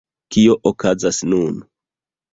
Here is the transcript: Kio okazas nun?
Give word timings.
Kio 0.35 0.55
okazas 0.69 1.21
nun? 1.29 1.63